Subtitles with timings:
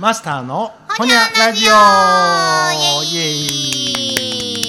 [0.00, 1.72] マスターのほにゃラジオ。
[3.04, 3.30] イエ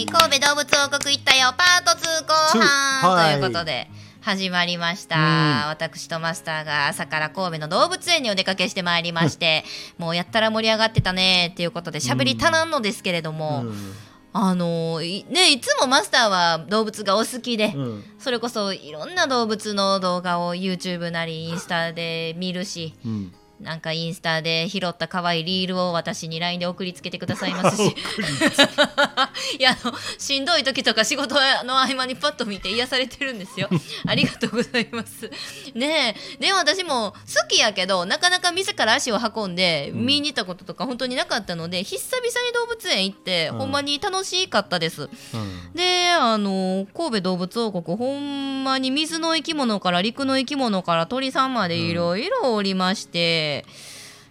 [0.02, 0.06] イ。
[0.06, 1.54] 神戸動物王国行ったよ。
[1.58, 3.40] パート2後半、はい。
[3.40, 3.88] ということで
[4.20, 5.70] 始まりました、うん。
[5.70, 9.64] 私とマスターが朝から神戸の動物園にお出かけしてまいりまして
[9.98, 13.94] もうやったら盛り上がってたねっていうことで喋り足らんのですけれども、うん。
[14.34, 18.04] あのいねいつもマスターは動物がお好きで、うん。
[18.20, 27.96] それこそいろんな動物の動画を YouTube なりインスタで見るしうんなんかインスタで拾った可愛いリールを私に LINE で送りつけてくださいますし。
[29.60, 33.70] いやあのしんどい時とか仕事の合間にパッと見て癒されてるんですよ。
[34.08, 35.30] ありがとうございます。
[35.76, 36.38] ねえ。
[36.40, 40.06] でも私も好きやけどなかなか店から足を運んでうん。
[40.06, 43.58] 見に行ったこととか本当になかったので、久々に動物園行って、うん。
[43.60, 45.04] ほんまに楽しかったです。
[45.34, 45.74] うん。
[45.74, 53.51] であの神戸動物王国ほんまに水の生き物から陸の生き物から鳥さんまでいろいろおりまして、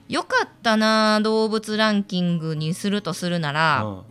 [0.08, 4.02] よかったな動物ランキングにするとするなら、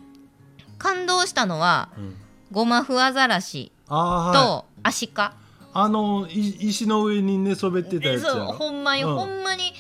[0.78, 2.16] 感動したのはうん。
[2.52, 5.36] ゴマフアザラシとアシカ、
[5.74, 9.16] あのい石の上に寝そべってたやつやそうろほんまに、うん。
[9.16, 9.74] ほんまに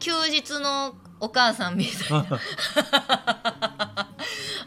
[0.00, 2.26] 休日のお母さんみたいな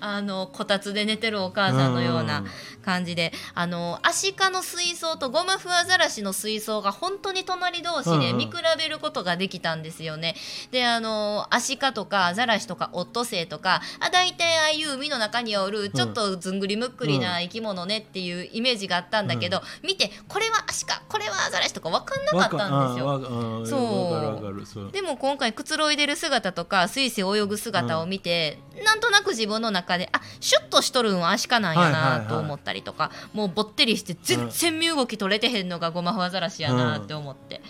[0.06, 2.44] あのこたつで寝てるお母さんのような
[2.84, 10.36] 感じであのアシカの水槽とゴマフアザラシの水槽が本当に隣同士で見比べることができたんですよね。
[10.72, 23.66] であのアシカとかアザラシとかオットセイとかあ大体ああいう海の中におるちょっとずんぐりむっくりな生き物ねっていうイメージがあったんだけど、見てこれはアシカこれはアザラシとか分かんなかったんですよ。
[23.66, 24.92] そう。
[24.92, 37.62] でも今回くつろいでる姿とかスイスイ泳ぐ姿を見て、なんとなく自分の中であシュッとしとるんはアシカなんやないと思ったりとか、もうぼってりして全然身動き取れてへんのがゴマフアザラシやなって思って、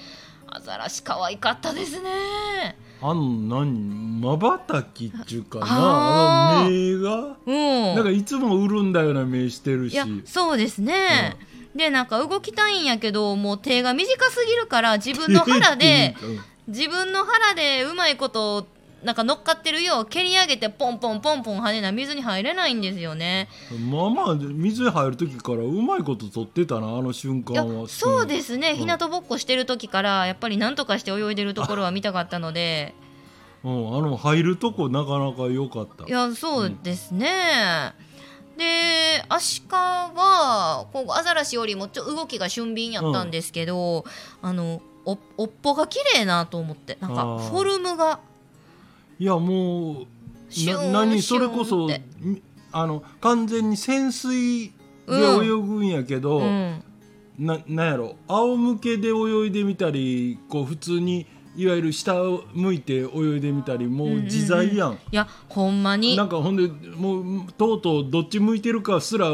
[0.47, 2.77] アザラシ可愛かったですね。
[3.02, 7.36] あの何まばたきっちゅうかなあの目が。
[7.45, 7.95] うん。
[7.95, 9.93] なんかいつも潤んだような目してるし。
[9.93, 11.36] いやそうですね、
[11.75, 16.15] でなんか動きたいんやけどもう手が短すぎるから自分の腹で
[16.67, 18.65] 自分の腹でうまいこと
[19.03, 23.49] なんか乗っかってるよう蹴り上げてポンポンポンポン跳ねな水に入れないんですよね。
[23.89, 28.77] まあまあ水に入る時からうまいこと取ってたなあの瞬間はそうですね、うん。
[28.77, 32.95] 日向ぼっこしてる時からやっぱり何とかして泳いでるところは見たかったので。
[33.63, 36.05] うん、あの入るとこなかなか良かった。
[36.05, 37.93] いやそうですね。
[38.58, 44.05] でアシカはこうアザラシよりもちょ動きが俊敏やったんですけど、
[44.42, 48.19] あのおおっぽが綺麗なと思ってなんかフォルムが
[49.19, 50.05] いやもう
[50.65, 51.87] な何それこそ
[52.71, 54.73] あの完全に潜水で
[55.07, 55.45] うん。
[55.45, 56.83] 泳ぐんやけど、うん。
[57.37, 61.25] ななんやろ仰向けで泳いでみたりこう普通に
[61.55, 66.15] いわゆる下を向いて泳いでみたりもう自在やん,、いやほんまに。
[66.15, 69.27] なんかほんでもうとうとうどっち向いてるかすら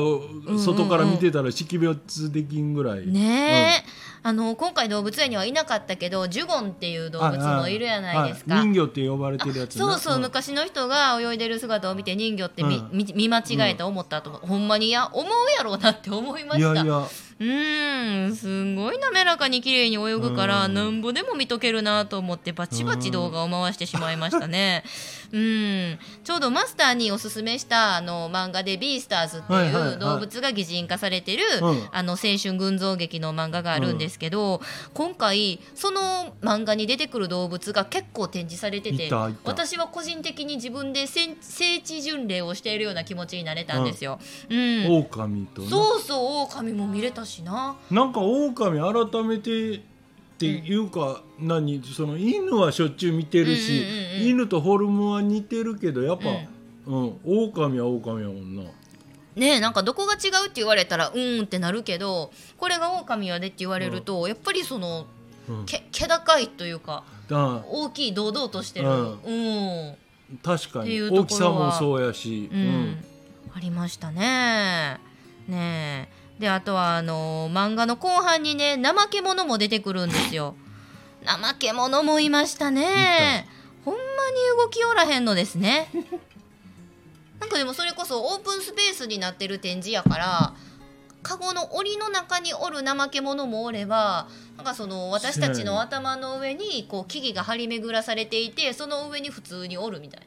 [0.57, 8.55] 外から見てたら識別できんぐらい、ねえ、あの今回動物園にはいなかったけどジュゴンっていう動物もいるやないですか。
[8.55, 16.71] はい人魚って呼ばれてるやつなそうそう、ん昔の人が泳いでる姿を見て人魚って見,うん見、見間違えた思ったと、ほんまにいや思うやろうなって思いました。
[16.73, 17.07] いやいや
[17.39, 20.73] うーんすごい滑らかに綺麗に泳ぐから、うん。
[20.73, 24.83] なんぼでも見とけるなと思ってバチバチ動画を回してしまいましたね。
[25.31, 25.99] うん。
[26.23, 31.87] ちょうどマスターにおすすめしたあの漫画で「ビースターズ」ってはいう動物が擬人化されてる、うん。
[31.91, 34.61] あの青春群像劇の漫画があるんですけど、
[34.93, 39.09] 今回その漫画に出てくる動物が結構展示されてて
[39.45, 44.19] 私は個人的に自分で聖聖地巡礼をしているような気持ちになれたんですよ。
[44.49, 44.87] うん。
[44.89, 47.77] 狼となそうそう狼も見れたしな。
[47.89, 48.79] なんか狼
[49.09, 49.81] 改めてっ
[50.37, 51.81] ていうか、何？
[51.83, 54.27] その犬はしょっちゅう見てるし、うんうんうんうん。
[54.27, 56.29] 犬とフォルムは似てるけどやっぱ、
[56.87, 57.19] うん。
[57.23, 58.63] 狼は狼やもんな。
[59.35, 65.05] ねえなんかどこが違うって言われたらうーんってなるけどこれが狼やでって言われると、やっぱりその
[65.47, 65.65] うん。
[65.65, 67.63] け気高いというかだ。
[67.67, 69.95] 大きい堂々としてる、ううん。
[70.43, 71.01] 確かに。
[71.01, 73.03] 大きさもそうやし、うん。
[73.53, 74.99] ありましたね。
[75.47, 80.55] ねえであとはあの漫画の後半にね怠け者も出てくるんですよ。
[81.25, 83.47] 怠け者もいましたね。
[83.83, 84.03] ほんまに
[84.57, 85.89] 動きおらへんのですね。
[87.41, 90.53] なんかでもそれこそオープンスペースになってる展示やから
[91.23, 94.27] カゴの檻の中におる怠け者もおれば
[94.57, 100.21] なんかその私たちの頭の上にこう木々が張り巡らされていてその上に普通におるみたい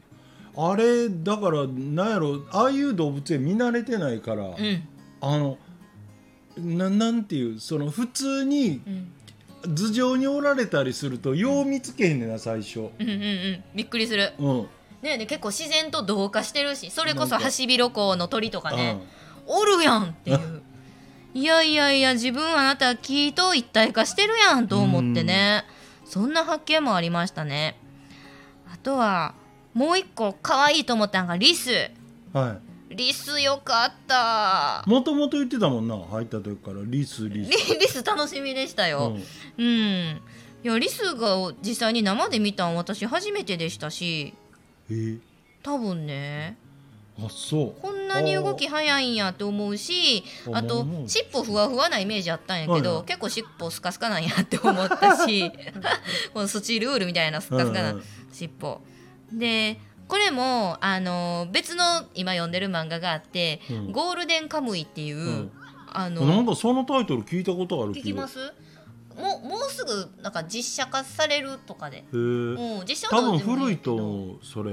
[0.57, 4.49] あれだからなんやろああいう動物園見慣れてないから、な。
[4.49, 4.89] うん
[5.25, 5.57] あの
[6.57, 9.13] ななんていうその普通にうん。
[9.63, 12.81] 頭上におられたりするとよう見つけへんねんな最初。
[12.81, 13.65] うんうんうん。
[13.75, 14.33] びっくりする。
[14.39, 14.69] うん。
[15.03, 19.01] ねで結構自然と同化してるしそれこそハシビロコウの鳥とかね
[19.47, 20.63] おるやんっていう。
[21.35, 25.65] いやいやいや自分あなた木と一体化してるやんと思ってね。
[26.05, 27.79] そんな発見もありましたね。
[28.73, 29.35] あとは
[29.73, 31.91] もう一個可愛いと思ったのがリス。
[32.35, 32.59] うん。
[32.93, 34.85] はリスよかった。
[34.87, 34.91] い。
[34.91, 35.97] もともと言ってたもんな。
[35.99, 36.77] 入った時から。
[36.85, 37.75] リスリリス。
[37.79, 39.17] リス楽しみでしたよ。
[39.59, 39.67] うん。
[39.67, 40.21] うん、
[40.65, 44.35] いやリスが実際に生で見たん私初めてでしたし。
[44.91, 44.93] え？
[44.93, 45.19] ー、
[45.63, 46.57] 多分ね。
[47.19, 47.81] あそう。
[47.81, 53.05] こんなに動き早いんやって思うしああと尻尾ふわふわなイメージあったんやけど、はいはい。
[53.07, 55.51] 結構尻尾スカスカなんやって思ったし。
[56.33, 58.05] このスチールウールみたいなスカスカなうん。
[58.33, 58.81] 尻尾。
[59.33, 61.85] でこれもあの別の
[62.15, 63.93] 今読んでる漫画があって「うん。
[63.93, 65.53] ゴールデンカムイ」っていう、ん。
[65.95, 68.39] あなんのかそのタイトル聞いたことある聞きます？
[69.15, 72.05] もうもうすぐなんか実写化されるとかで。
[72.13, 74.73] うん、実写多分古いと思うそれ。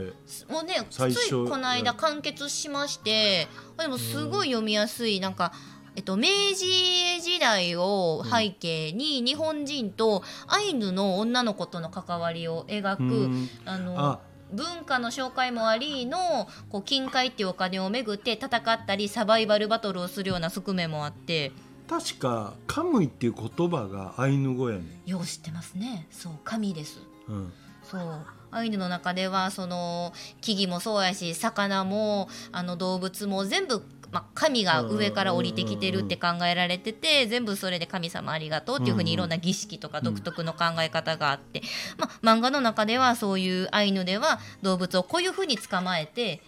[0.50, 1.28] もうねつ最初。
[1.28, 5.52] いこの間完結しましてでもすごい読みやすいなんか、
[5.98, 13.50] えっと、明治時代を背景に日本人とアイヌの女の子との関わりを描く、うん。
[13.66, 14.20] あのあ
[14.52, 21.52] 文化の紹介もありのこう金塊っていうお金をめぐって戦ったりサバイバルバトルをするような側面もあって
[21.90, 25.10] 確かカムイっていう言葉がアイヌ語やねん。
[25.10, 27.54] よう知ってますねそう神ですうん。
[27.84, 41.62] そうアイヌの中ではその木々もそうやし魚もあの動物も全部、まあ、神が上から降りてきてるって考えられてて全部それで神様ありがとうっていうふうにいろんな儀式とか独特の考え方があって、
[41.98, 46.42] まあ、漫画の中ではそういうアイヌでは動物をこういうふうに捕まえて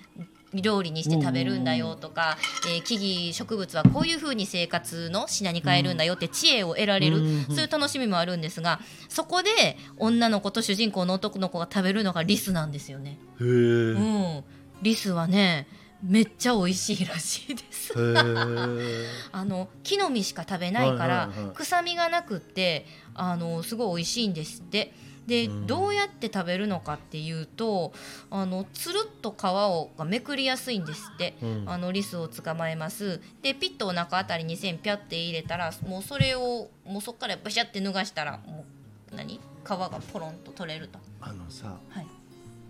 [0.54, 2.38] 料理にして食べるんだよとか、
[2.68, 13.18] えー木々植物はこういうふうに生活の品に変えるんだよって知恵を得られる、うんそういう楽しみもあるんですがそこで女の子と主人公の男の子が食べるのがリスなんですよね。
[13.40, 13.48] へえ。
[13.48, 14.00] う
[14.40, 14.44] ん、
[14.82, 15.68] リスはね
[16.04, 17.94] めっちゃ美味しいらしいです。
[19.32, 24.94] あの木の実しか食べないから、臭みがなくってあのすごい美味しいんですって。
[25.28, 27.94] で、うんどうやって食べるのかっていうと
[28.32, 31.36] あのつるっと皮をがめくりやすいんですって。
[31.42, 38.66] うんあのリスを捕まえますでピッとお腹あたりに線ピャって入れたらもうそれをもうそこからバシャって脱がしたらも
[39.12, 39.40] う何？
[39.64, 41.00] 皮がポロンと取れると。
[41.22, 42.21] あのさはい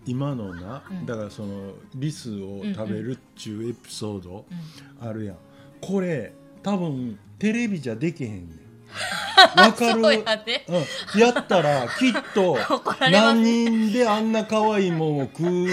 [0.06, 1.06] 今のな、うん。
[1.06, 4.46] だからそのリスを食べるっちゅうエピソード
[5.02, 5.08] うん。
[5.08, 5.36] あるやん。
[5.80, 6.34] これ
[6.64, 8.62] 多分テレビじゃできへんねん。
[9.56, 10.02] わかる？
[10.04, 12.58] やねうん、やったらきっと
[13.10, 15.66] 何人であんな可愛いもんを食う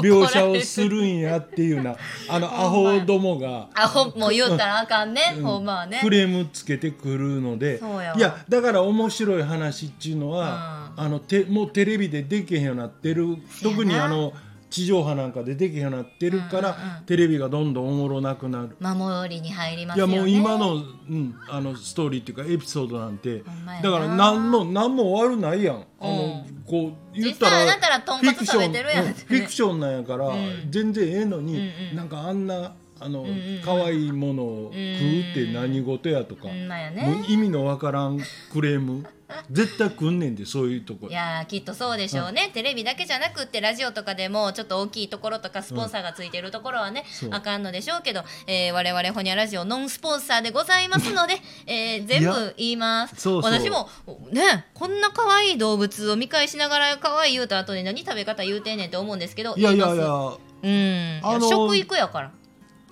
[0.00, 1.96] 描写をするんやっていうな。
[2.28, 5.44] あのアホどもが、あほんもう言ったらあかんね、うん。
[5.44, 5.98] ほんまはね。
[5.98, 7.80] フレームつけてくるので。
[8.16, 13.36] いやだから面白い話っていうのは、あのてもうテレビでできへんようになってる。
[13.62, 14.32] 特にあの
[14.70, 17.04] 地上波なんかでできへんようになってるから、うんうんうん。
[17.04, 18.76] テレビがどんどんおもろなくなる。
[18.80, 20.78] 守りに入りますいやよねもう今の,、う
[21.14, 23.44] ん、あのストーリーっていうかエピソードなんて。
[23.82, 30.70] だから何も何も悪ないやん、あのこう言ったらフィクションうんフィクションなんやから、ん。
[30.70, 31.96] 全然ええのに、うんうん。
[31.96, 37.24] なんかあんなあの、んうん可愛いものを食うって何事やとか、うね。
[37.28, 38.20] 意味のわからん
[38.52, 39.04] クレーム。
[39.50, 41.08] 絶対来んねんでそういうとこ。
[41.08, 47.30] いやーきっとそうでしょうね、テレビだけじゃなくってラジオとかでもちょっと大きいところとかスポンサーがついてるところはね、そう。
[47.32, 53.16] あかんのでしょうけど、えー我々ホニャラジオノンスポンサーでございますので、えー全部言います。
[53.16, 53.52] そうそう。
[53.52, 53.88] 私も
[54.30, 60.04] ねこんな可愛い動物を見返しながら可愛い言うた後に何食べ方言うてんねんって思うんですけどいやいやいや。
[60.04, 61.20] うん。
[61.22, 62.32] あの食育やから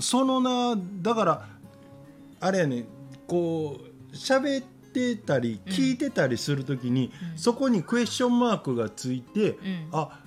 [0.02, 1.48] そのなだから
[2.40, 2.84] あれやね
[3.26, 3.80] こ
[4.12, 7.38] う喋ってたりうん聞いてたりするときに、うん。
[7.38, 9.88] そこにクエスチョンマークがついて、うん。
[9.92, 10.20] あ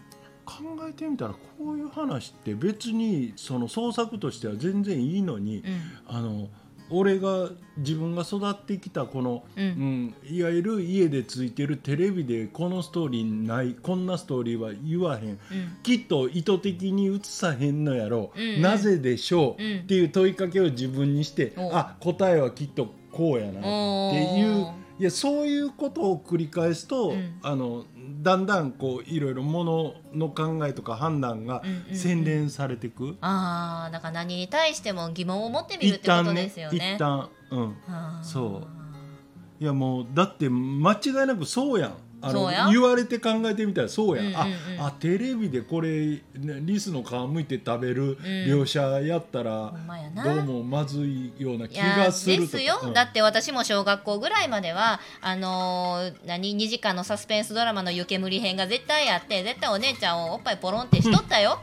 [0.43, 5.81] 考えてみたらこういう話って別にその創作としては全然いいのに、うん。
[6.07, 6.49] あの
[6.89, 9.67] 俺が自分が育ってきたこの、ううん
[10.07, 15.29] んいわゆる家でついてるテレビでこのストーリーないこんなストーリーは言わへん。
[15.29, 15.39] うん。
[15.83, 18.61] きっと意図的に映さへんのやろ、うんうん。
[18.61, 23.63] なぜでしょう、うんっていう問いかけを自分にしておあ答えはきっとこうやなっ
[24.11, 27.39] ていういやそういうことを繰り返すと、うん。
[27.41, 27.85] あの
[28.21, 36.93] だんだんこういろいろものの考えとか判断がうんうんうん洗練されていく、ああだから何に対しても疑問を持ってみるっ一てことですよね。
[36.95, 37.75] 一旦うん。
[38.21, 39.63] そう。
[39.63, 41.93] いやもうだって間違いなくそうやん
[42.27, 44.81] あの言われて考えてみたらそうや、うんうんうん。
[44.81, 46.21] ああテレビでこれ、ね、
[46.61, 48.15] リスの皮むいて食べるん。
[48.15, 49.73] 描写やったら、
[50.15, 52.93] ほんどうもまずいようない気やがするですよ、うん。
[52.93, 61.59] だって私も小学校ぐらいまではあのー何？2時間のサスペンスドラマの湯煙編が絶対あって絶対お姉ちゃんをおっぱいポロンってしとったよ、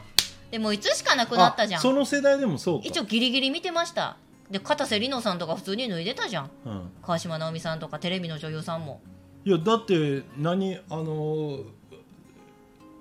[0.51, 1.79] でもいつしかなくなったじゃん。
[1.79, 2.87] あその世代でもそうか。
[2.87, 4.17] 一応ギリギリ見てました。
[4.51, 6.49] で片瀬里乃さんとか普通に脱いでたじゃん。
[6.65, 6.91] うん。
[7.01, 9.01] 川島直美さんとかテレビの女優さんも
[9.45, 11.63] いやだって何あのー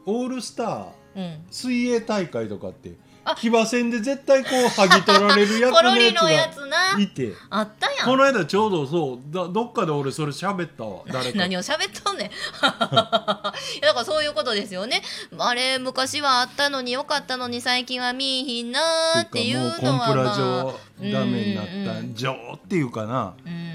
[0.04, 1.44] オールスターうん。
[1.50, 2.92] 水泳大会とかって
[3.24, 7.00] あ騎馬戦で絶対こう剥ぎ取られる役ポロのやつリのやがつな。
[7.00, 7.32] いて。
[7.50, 11.38] あったやこんの間ちょうどそうだどっかで俺それ喋ったわ 誰か。
[11.38, 12.26] 何を喋っとんねん。
[12.26, 12.32] いや
[12.62, 15.02] だからそういうことですよね。
[15.38, 22.14] あれ昔はあったのによかったのに最近は見いひんなーっていうのはてかもうコンプラまあ上ダメになうんったん。
[22.16, 23.34] 上っていうかな。
[23.46, 23.71] うん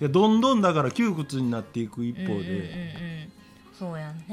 [0.00, 2.44] いやどんどんだから窮屈になっていく一方うんうんうんうん。
[2.44, 3.28] で、
[3.78, 4.24] そうやんね、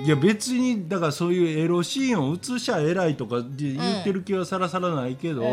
[0.00, 0.06] うん。
[0.06, 5.48] いや別にだからそういうエロシーンを映しゃ偉いとかで言ってる気はさらさらないけど、うん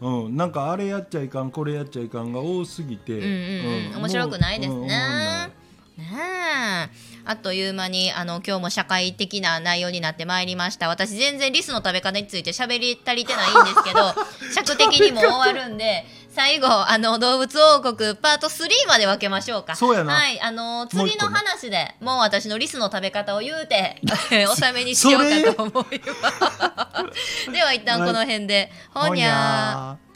[0.00, 0.26] うん。
[0.26, 0.36] うん。
[0.36, 5.50] なんかあれやっちゃいかんこれやっちゃいかんが多すぎて、うん面白くないですね。
[7.30, 10.88] あっという間にあの今日も社会的な内容になってまいりました。
[10.88, 14.14] 私全然リスの食べ方について喋り足りてないんですけど
[14.52, 19.74] 尺的にも終わるんで最後あの動物王国パート3まで分けましょうか。
[19.74, 20.14] そうやな。
[20.14, 27.50] はいあの次の話でもう私のリスの食べ方を言うて納めにしようかと思います。
[27.50, 28.70] では一旦この辺で。
[28.94, 30.06] ほにゃー。
[30.06, 30.09] ー